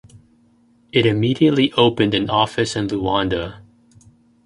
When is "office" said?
2.27-2.75